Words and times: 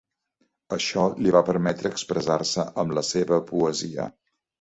Això 0.77 1.01
li 1.25 1.33
va 1.35 1.41
permetre 1.49 1.91
expressar-se 1.95 2.65
amb 2.85 2.95
la 2.99 3.05
seva 3.11 3.39
poesia. 3.53 4.09